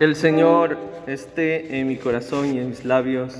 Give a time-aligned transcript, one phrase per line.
[0.00, 3.36] El Señor esté en mi corazón y en mis labios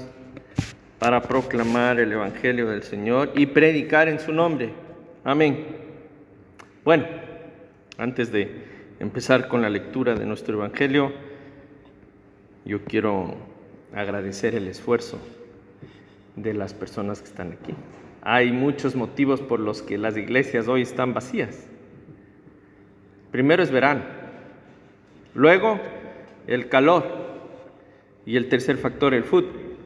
[0.98, 4.74] para proclamar el Evangelio del Señor y predicar en su nombre.
[5.24, 5.64] Amén.
[6.84, 7.06] Bueno,
[7.96, 8.66] antes de
[9.00, 11.14] empezar con la lectura de nuestro Evangelio,
[12.66, 13.36] yo quiero
[13.94, 15.18] agradecer el esfuerzo
[16.36, 17.72] de las personas que están aquí.
[18.20, 21.66] Hay muchos motivos por los que las iglesias hoy están vacías.
[23.30, 24.02] Primero es verano.
[25.32, 25.80] Luego,
[26.50, 27.30] el calor.
[28.26, 29.76] Y el tercer factor, el fútbol.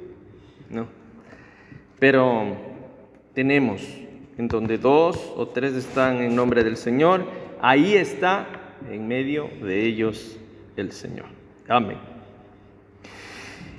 [0.70, 0.88] ¿no?
[2.00, 2.56] Pero
[3.34, 3.80] tenemos
[4.36, 7.24] en donde dos o tres están en nombre del Señor,
[7.60, 8.48] ahí está
[8.90, 10.36] en medio de ellos
[10.76, 11.26] el Señor.
[11.68, 11.98] Amén.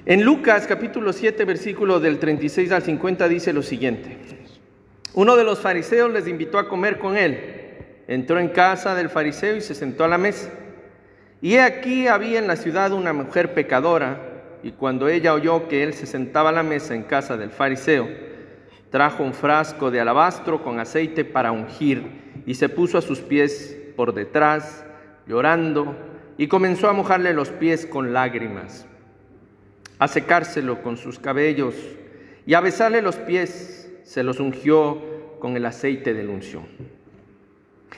[0.06, 4.18] En Lucas capítulo 7, versículo del 36 al 50 dice lo siguiente.
[5.14, 7.40] Uno de los fariseos les invitó a comer con él.
[8.08, 10.52] Entró en casa del fariseo y se sentó a la mesa.
[11.41, 14.20] Y aquí había en la ciudad una mujer pecadora,
[14.64, 18.08] y cuando ella oyó que él se sentaba a la mesa en casa del fariseo,
[18.90, 22.04] trajo un frasco de alabastro con aceite para ungir,
[22.46, 24.86] y se puso a sus pies por detrás,
[25.27, 25.96] llorando,
[26.38, 28.88] y comenzó a mojarle los pies con lágrimas,
[29.99, 31.76] a secárselo con sus cabellos,
[32.46, 35.02] y a besarle los pies, se los ungió
[35.40, 36.66] con el aceite de unción.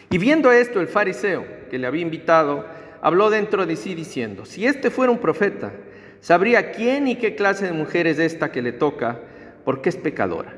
[0.09, 2.65] Y viendo esto, el fariseo que le había invitado,
[3.01, 5.71] habló dentro de sí diciendo, si este fuera un profeta,
[6.19, 9.19] sabría quién y qué clase de mujer es esta que le toca,
[9.63, 10.55] porque es pecadora.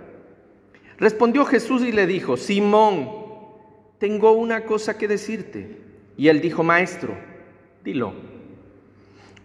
[0.98, 3.10] Respondió Jesús y le dijo, Simón,
[4.00, 5.78] tengo una cosa que decirte.
[6.18, 7.16] Y él dijo, maestro,
[7.84, 8.14] dilo.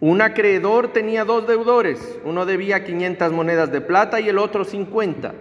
[0.01, 5.33] Un acreedor tenía dos deudores, uno debía 500 monedas de plata y el otro 50.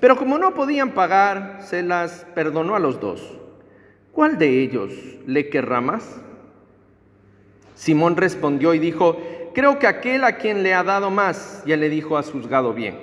[0.00, 3.38] Pero como no podían pagar, se las perdonó a los dos.
[4.12, 4.92] ¿Cuál de ellos
[5.26, 6.20] le querrá más?
[7.80, 9.16] Simón respondió y dijo,
[9.54, 12.98] creo que aquel a quien le ha dado más, ya le dijo, has juzgado bien.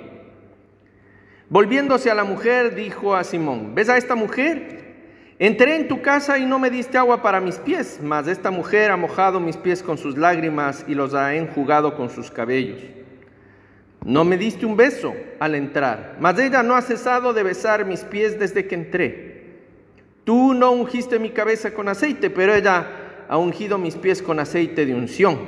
[1.48, 4.78] Volviéndose a la mujer, dijo a Simón, ¿ves a esta mujer?
[5.40, 8.92] Entré en tu casa y no me diste agua para mis pies, mas esta mujer
[8.92, 12.78] ha mojado mis pies con sus lágrimas y los ha enjugado con sus cabellos.
[14.04, 18.04] No me diste un beso al entrar, mas ella no ha cesado de besar mis
[18.04, 19.38] pies desde que entré.
[20.22, 22.97] Tú no ungiste mi cabeza con aceite, pero ella
[23.28, 25.38] ha ungido mis pies con aceite de unción.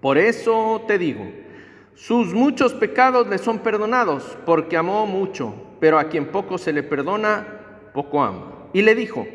[0.00, 1.24] Por eso te digo,
[1.94, 6.82] sus muchos pecados le son perdonados, porque amó mucho, pero a quien poco se le
[6.82, 7.46] perdona,
[7.92, 8.68] poco ama.
[8.72, 9.26] Y le dijo,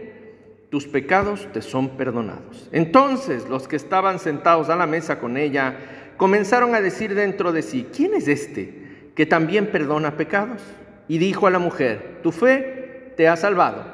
[0.69, 2.69] tus pecados te son perdonados.
[2.72, 5.78] Entonces los que estaban sentados a la mesa con ella
[6.18, 10.62] comenzaron a decir dentro de sí, ¿quién es este que también perdona pecados?
[11.07, 13.85] Y dijo a la mujer, tu fe te ha salvado,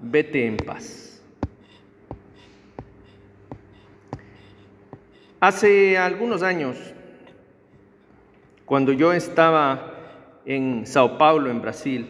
[0.00, 1.11] vete en paz.
[5.42, 6.76] Hace algunos años,
[8.64, 9.92] cuando yo estaba
[10.46, 12.08] en Sao Paulo, en Brasil,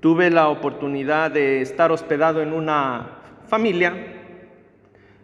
[0.00, 3.12] tuve la oportunidad de estar hospedado en una
[3.48, 3.94] familia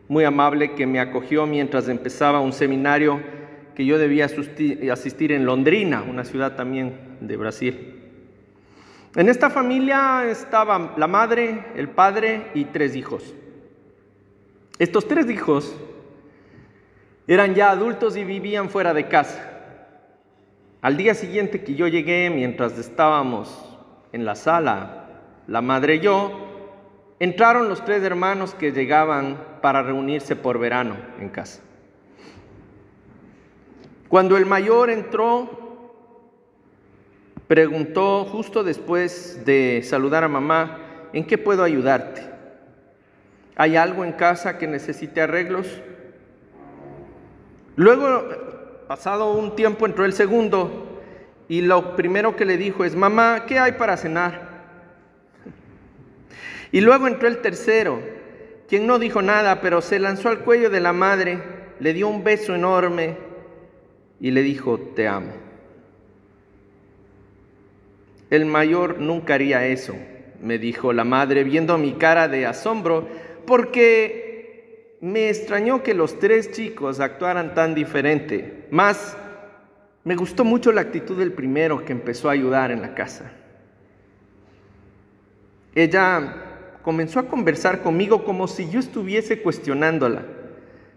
[0.08, 3.20] muy amable que me acogió mientras empezaba un seminario
[3.74, 8.00] que yo debía asistir en Londrina, una ciudad también de Brasil.
[9.14, 13.34] En esta familia estaba la madre, el padre y tres hijos.
[14.78, 15.76] Estos tres hijos
[17.34, 19.40] eran ya adultos y vivían fuera de casa.
[20.82, 23.78] Al día siguiente que yo llegué, mientras estábamos
[24.12, 25.06] en la sala,
[25.46, 26.32] la madre y yo,
[27.20, 31.62] entraron los tres hermanos que llegaban para reunirse por verano en casa.
[34.08, 35.94] Cuando el mayor entró,
[37.46, 40.78] preguntó justo después de saludar a mamá,
[41.12, 42.28] ¿en qué puedo ayudarte?
[43.54, 45.80] ¿Hay algo en casa que necesite arreglos?
[47.80, 48.28] Luego,
[48.88, 51.00] pasado un tiempo, entró el segundo
[51.48, 54.66] y lo primero que le dijo es, mamá, ¿qué hay para cenar?
[56.72, 57.98] Y luego entró el tercero,
[58.68, 61.42] quien no dijo nada, pero se lanzó al cuello de la madre,
[61.78, 63.16] le dio un beso enorme
[64.20, 65.32] y le dijo, te amo.
[68.28, 69.94] El mayor nunca haría eso,
[70.42, 73.08] me dijo la madre, viendo mi cara de asombro,
[73.46, 74.19] porque
[75.00, 78.66] me extrañó que los tres chicos actuaran tan diferente.
[78.70, 79.16] Más,
[80.04, 83.32] me gustó mucho la actitud del primero que empezó a ayudar en la casa.
[85.74, 90.22] Ella comenzó a conversar conmigo como si yo estuviese cuestionándola.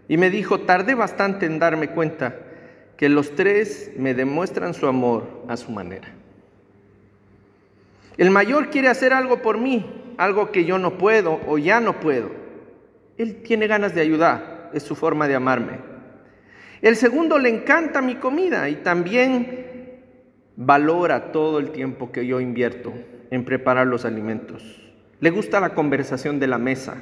[0.08, 2.36] Y me dijo, tardé bastante en darme cuenta
[2.98, 6.08] que los tres me demuestran su amor a su manera.
[8.18, 12.00] El mayor quiere hacer algo por mí, algo que yo no puedo o ya no
[12.00, 12.43] puedo.
[13.16, 15.78] Él tiene ganas de ayudar, es su forma de amarme.
[16.82, 19.64] El segundo le encanta mi comida y también
[20.56, 22.92] valora todo el tiempo que yo invierto
[23.30, 24.80] en preparar los alimentos.
[25.20, 26.96] Le gusta la conversación de la mesa.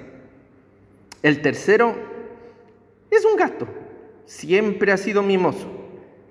[1.23, 1.97] El tercero
[3.11, 3.67] es un gato.
[4.25, 5.69] Siempre ha sido mimoso.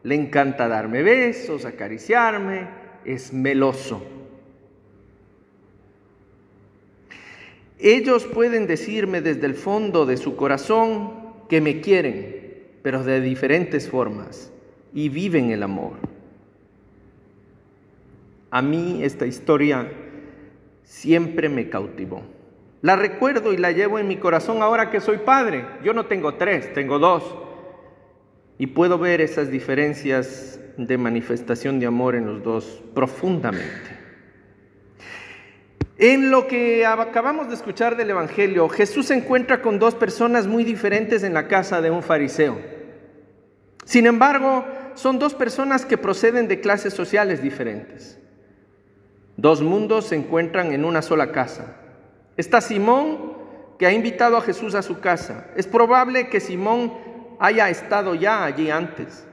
[0.04, 2.68] Le encanta darme besos, acariciarme,
[3.06, 4.21] es meloso.
[7.82, 11.14] Ellos pueden decirme desde el fondo de su corazón
[11.50, 14.52] que me quieren, pero de diferentes formas,
[14.94, 15.94] y viven el amor.
[18.52, 19.92] A mí esta historia
[20.84, 22.22] siempre me cautivó.
[22.84, 25.66] La recuerdo y la llevo en mi corazón ahora que soy padre.
[25.84, 27.24] Yo no tengo tres, tengo dos.
[28.60, 34.01] Y puedo ver esas diferencias de manifestación de amor en los dos profundamente.
[36.02, 40.64] En lo que acabamos de escuchar del Evangelio, Jesús se encuentra con dos personas muy
[40.64, 42.58] diferentes en la casa de un fariseo.
[43.86, 44.66] Sin embargo,
[44.96, 48.18] son dos personas que proceden de clases sociales diferentes.
[49.38, 51.76] Dos mundos se encuentran en una sola casa.
[52.36, 53.34] Está Simón,
[53.78, 55.52] que ha invitado a Jesús a su casa.
[55.56, 56.94] Es probable que Simón
[57.40, 59.28] haya estado ya allí antes,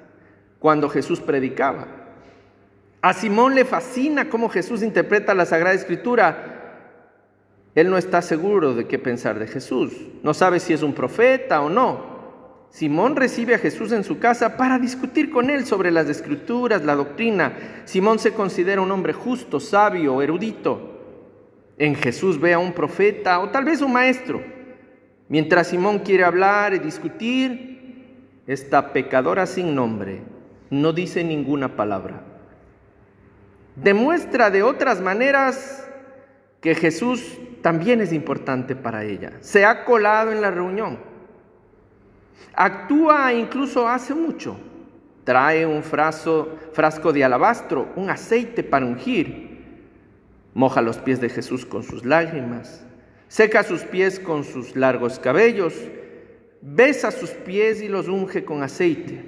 [0.59, 1.87] cuando Jesús predicaba.
[3.01, 6.48] A Simón le fascina cómo Jesús interpreta la Sagrada Escritura
[7.79, 9.93] él no está seguro de qué pensar de Jesús.
[10.25, 12.19] No sabe si es un profeta o no.
[12.71, 16.97] Simón recibe a Jesús en su casa para discutir con él sobre las escrituras, la
[16.97, 17.53] doctrina.
[17.85, 20.99] Simón se considera un hombre justo, sabio, erudito.
[21.79, 24.43] En Jesús ve a un profeta o tal vez un maestro.
[25.29, 30.23] Mientras Simón quiere hablar y discutir, esta pecadora sin nombre
[30.71, 32.25] no dice ninguna palabra.
[33.77, 35.88] Demuestra de otras maneras
[36.61, 39.33] que Jesús también es importante para ella.
[39.41, 40.99] Se ha colado en la reunión.
[42.55, 44.57] Actúa incluso hace mucho.
[45.25, 49.47] Trae un frasco de alabastro, un aceite para ungir.
[50.55, 52.85] Moja los pies de Jesús con sus lágrimas.
[53.29, 55.75] Seca sus pies con sus largos cabellos.
[56.61, 59.25] Besa sus pies y los unge con aceite.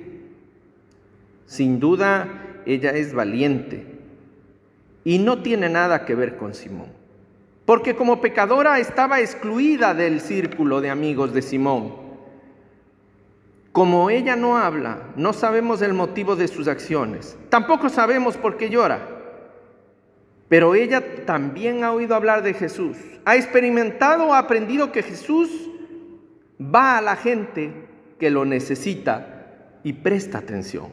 [1.47, 3.87] Sin duda, ella es valiente
[5.05, 7.00] y no tiene nada que ver con Simón
[7.71, 11.95] porque como pecadora estaba excluida del círculo de amigos de Simón.
[13.71, 18.71] Como ella no habla, no sabemos el motivo de sus acciones, tampoco sabemos por qué
[18.71, 19.07] llora,
[20.49, 25.49] pero ella también ha oído hablar de Jesús, ha experimentado o aprendido que Jesús
[26.61, 27.73] va a la gente
[28.19, 30.89] que lo necesita y presta atención.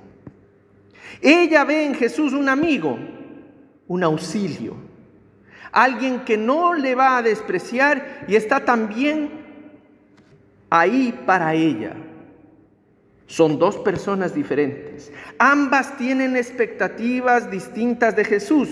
[1.23, 2.99] Ella ve en Jesús un amigo,
[3.87, 4.86] un auxilio,
[5.77, 9.29] alguien que no le va a despreciar y está también
[10.71, 11.93] ahí para ella.
[13.27, 15.11] Son dos personas diferentes.
[15.37, 18.69] Ambas tienen expectativas distintas de Jesús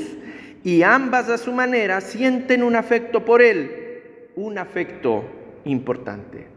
[0.63, 5.25] y ambas a su manera sienten un afecto por Él, un afecto
[5.65, 6.47] importante.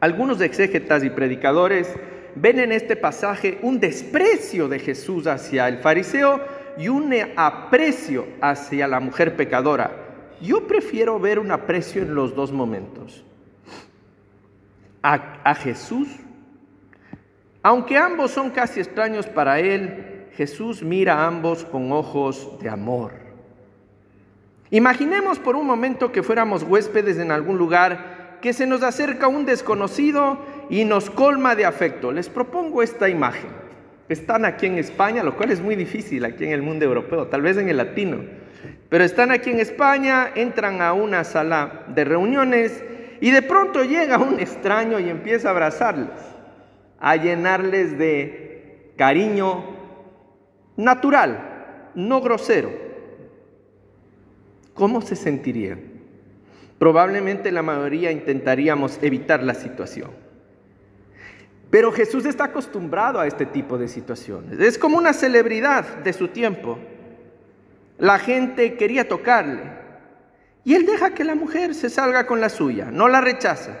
[0.00, 1.88] Algunos exégetas y predicadores
[2.34, 6.40] ven en este pasaje un desprecio de Jesús hacia el fariseo
[6.76, 9.90] y un aprecio hacia la mujer pecadora.
[10.40, 13.24] Yo prefiero ver un aprecio en los dos momentos.
[15.02, 16.08] A, Jesús,
[17.62, 23.12] aunque ambos son casi extraños para él, Jesús mira a ambos con ojos de amor.
[24.70, 29.44] Imaginemos por un momento que fuéramos huéspedes en algún lugar, que se nos acerca un
[29.44, 30.38] desconocido
[30.70, 32.10] y nos colma de afecto.
[32.10, 33.63] Les propongo esta imagen
[34.08, 37.42] están aquí en España, lo cual es muy difícil aquí en el mundo europeo, tal
[37.42, 38.18] vez en el latino,
[38.88, 42.82] pero están aquí en España, entran a una sala de reuniones
[43.20, 46.10] y de pronto llega un extraño y empieza a abrazarles,
[47.00, 49.64] a llenarles de cariño
[50.76, 52.70] natural, no grosero.
[54.74, 55.80] ¿Cómo se sentirían?
[56.78, 60.23] Probablemente la mayoría intentaríamos evitar la situación.
[61.74, 64.60] Pero Jesús está acostumbrado a este tipo de situaciones.
[64.60, 66.78] Es como una celebridad de su tiempo.
[67.98, 69.72] La gente quería tocarle.
[70.62, 73.76] Y él deja que la mujer se salga con la suya, no la rechaza.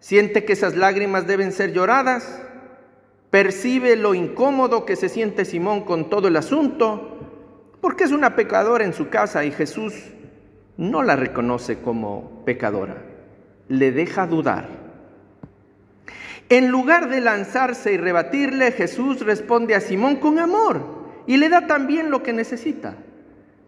[0.00, 2.40] Siente que esas lágrimas deben ser lloradas.
[3.28, 7.18] Percibe lo incómodo que se siente Simón con todo el asunto,
[7.82, 9.92] porque es una pecadora en su casa y Jesús
[10.78, 12.96] no la reconoce como pecadora.
[13.68, 14.87] Le deja dudar.
[16.50, 20.80] En lugar de lanzarse y rebatirle, Jesús responde a Simón con amor
[21.26, 22.96] y le da también lo que necesita.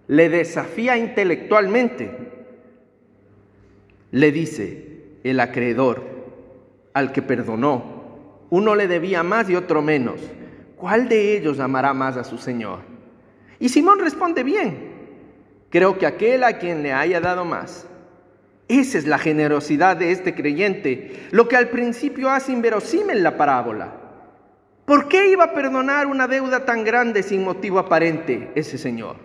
[0.07, 2.11] Le desafía intelectualmente.
[4.13, 6.03] Le dice el acreedor,
[6.95, 8.01] al que perdonó.
[8.49, 10.21] Uno le debía más y otro menos.
[10.77, 12.81] ¿Cuál de ellos amará más a su Señor?
[13.59, 14.91] Y Simón responde bien.
[15.69, 17.87] Creo que aquel a quien le haya dado más.
[18.71, 23.95] Esa es la generosidad de este creyente, lo que al principio hace inverosímil la parábola.
[24.85, 29.17] ¿Por qué iba a perdonar una deuda tan grande sin motivo aparente ese Señor?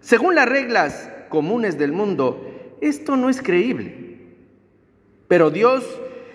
[0.00, 4.18] Según las reglas comunes del mundo, esto no es creíble.
[5.28, 5.82] Pero Dios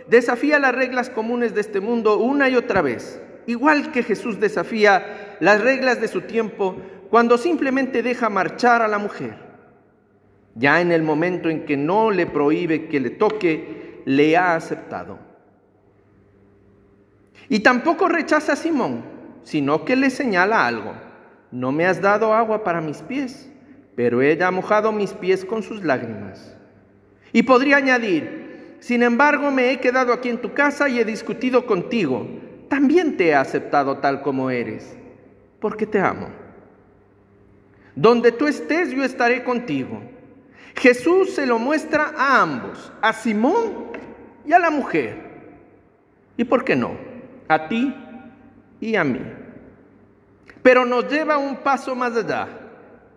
[0.07, 5.37] desafía las reglas comunes de este mundo una y otra vez, igual que Jesús desafía
[5.39, 6.77] las reglas de su tiempo
[7.11, 9.48] cuando simplemente deja marchar a la mujer.
[10.59, 15.17] Ya en el momento en que no le prohíbe que le toque, le ha aceptado.
[17.47, 19.03] Y tampoco rechaza a Simón,
[19.43, 20.93] sino que le señala algo.
[21.49, 23.49] No me has dado agua para mis pies,
[23.95, 26.53] pero ella ha mojado mis pies con sus lágrimas.
[27.31, 31.65] Y podría añadir, sin embargo me he quedado aquí en tu casa y he discutido
[31.65, 32.27] contigo.
[32.67, 34.97] También te he aceptado tal como eres,
[35.61, 36.27] porque te amo.
[37.95, 40.01] Donde tú estés, yo estaré contigo.
[40.75, 43.91] Jesús se lo muestra a ambos, a Simón
[44.45, 45.17] y a la mujer.
[46.37, 46.91] ¿Y por qué no?
[47.47, 47.93] A ti
[48.79, 49.21] y a mí.
[50.61, 52.47] Pero nos lleva un paso más allá.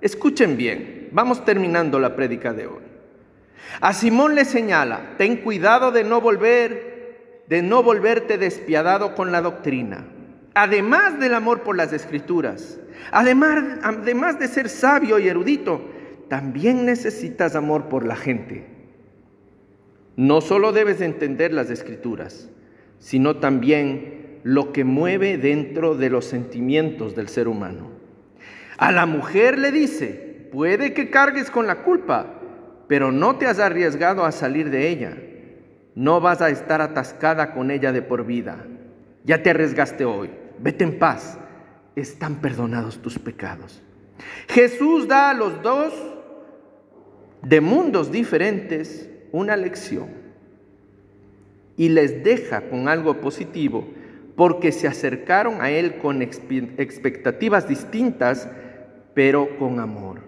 [0.00, 2.82] Escuchen bien, vamos terminando la prédica de hoy.
[3.80, 9.40] A Simón le señala, ten cuidado de no volver, de no volverte despiadado con la
[9.40, 10.04] doctrina
[10.54, 12.78] además del amor por las escrituras,
[13.10, 15.90] además, además de ser sabio y erudito,
[16.32, 18.64] también necesitas amor por la gente.
[20.16, 22.48] No solo debes entender las escrituras,
[22.98, 27.90] sino también lo que mueve dentro de los sentimientos del ser humano.
[28.78, 32.40] A la mujer le dice, puede que cargues con la culpa,
[32.88, 35.14] pero no te has arriesgado a salir de ella.
[35.94, 38.64] No vas a estar atascada con ella de por vida.
[39.26, 41.38] Ya te arriesgaste hoy vete en paz,
[41.94, 43.82] están perdonados tus pecados.
[44.48, 46.11] Jesús da a los dos
[47.42, 50.08] de mundos diferentes una lección
[51.76, 53.86] y les deja con algo positivo
[54.36, 58.48] porque se acercaron a Él con expectativas distintas,
[59.14, 60.20] pero con amor.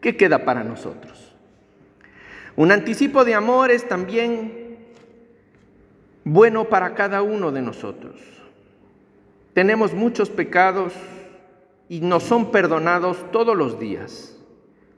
[0.00, 1.34] ¿Qué queda para nosotros?
[2.54, 4.78] Un anticipo de amor es también
[6.24, 8.20] bueno para cada uno de nosotros.
[9.52, 10.92] Tenemos muchos pecados
[11.88, 14.35] y nos son perdonados todos los días.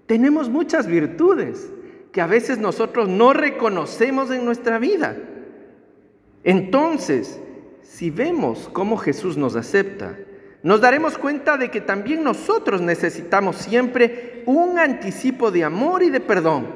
[0.08, 1.70] Tenemos muchas virtudes
[2.12, 5.14] que a veces nosotros no reconocemos en nuestra vida.
[6.44, 7.38] Entonces,
[7.82, 10.16] si vemos cómo Jesús nos acepta,
[10.62, 16.20] nos daremos cuenta de que también nosotros necesitamos siempre un anticipo de amor y de
[16.20, 16.68] perdón.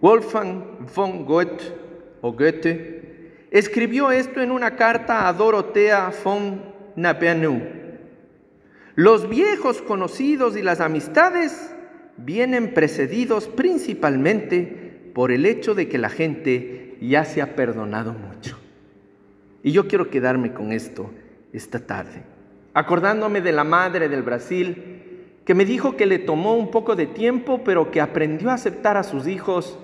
[0.00, 1.74] Wolfgang von Goethe,
[2.20, 6.62] o Goethe escribió esto en una carta a Dorothea von
[6.94, 7.75] Napeanu.
[8.96, 11.70] Los viejos conocidos y las amistades
[12.16, 18.58] vienen precedidos principalmente por el hecho de que la gente ya se ha perdonado mucho.
[19.62, 21.10] Y yo quiero quedarme con esto
[21.52, 22.22] esta tarde,
[22.72, 24.96] acordándome de la madre del Brasil
[25.44, 28.96] que me dijo que le tomó un poco de tiempo, pero que aprendió a aceptar
[28.96, 29.78] a sus hijos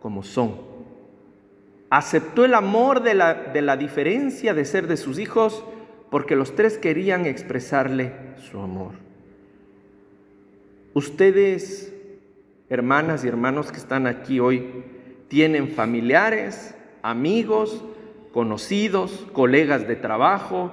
[0.00, 0.56] como son.
[1.90, 5.64] Aceptó el amor de la, de la diferencia de ser de sus hijos
[6.12, 8.92] porque los tres querían expresarle su amor.
[10.92, 11.90] Ustedes,
[12.68, 14.84] hermanas y hermanos que están aquí hoy,
[15.28, 17.82] tienen familiares, amigos,
[18.30, 20.70] conocidos, colegas de trabajo,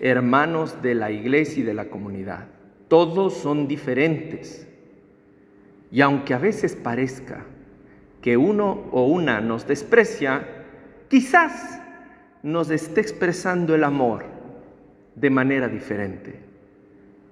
[0.00, 2.48] hermanos de la iglesia y de la comunidad.
[2.88, 4.66] Todos son diferentes.
[5.92, 7.44] Y aunque a veces parezca
[8.20, 10.48] que uno o una nos desprecia,
[11.08, 11.80] quizás
[12.42, 14.33] nos esté expresando el amor
[15.14, 16.40] de manera diferente.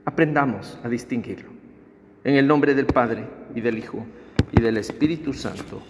[0.04, 1.50] Aprendamos a distinguirlo.
[2.24, 3.24] En el nombre del Padre
[3.54, 4.04] y del Hijo
[4.52, 5.82] y del Espíritu Santo.